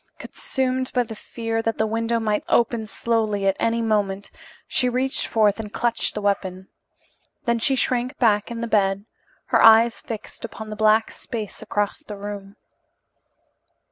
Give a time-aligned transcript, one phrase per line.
[0.17, 4.31] Consumed by the fear that the window might open slowly at any moment,
[4.67, 6.69] she reached forth and clutched the weapon.
[7.45, 9.05] Then she shrank back in the bed,
[9.49, 12.55] her eyes fixed upon the black space across the room.